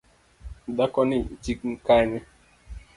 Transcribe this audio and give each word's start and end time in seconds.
Dhakoni 0.77 1.17
chi 1.41 1.53
Kanye? 1.87 2.19